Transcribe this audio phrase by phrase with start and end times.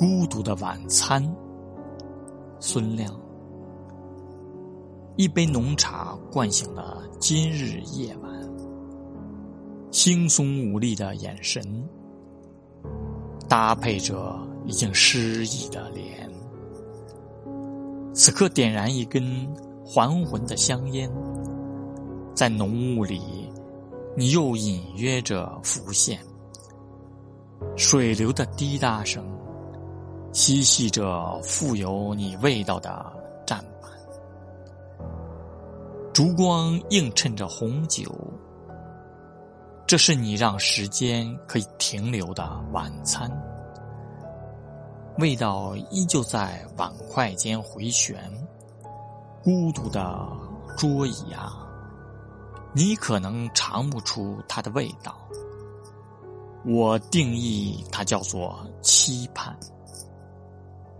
[0.00, 1.22] 孤独的晚餐。
[2.58, 3.14] 孙亮，
[5.16, 8.32] 一杯浓茶灌醒了今日夜晚。
[9.90, 11.62] 惺忪无力的眼神，
[13.46, 16.26] 搭配着已经失意的脸。
[18.14, 19.46] 此刻点燃一根
[19.84, 21.12] 还魂的香烟，
[22.34, 23.20] 在浓雾里，
[24.16, 26.18] 你又隐约着浮现。
[27.76, 29.22] 水流的滴答声，
[30.32, 33.12] 嬉戏着富有你味道的
[33.46, 33.90] 站板。
[36.12, 38.14] 烛光映衬着红酒。
[39.86, 43.28] 这是你让时间可以停留的晚餐，
[45.18, 48.16] 味道依旧在碗筷间回旋。
[49.42, 50.28] 孤独的
[50.76, 51.66] 桌椅啊，
[52.72, 55.16] 你可能尝不出它的味道。
[56.64, 59.58] 我定义它叫做期盼。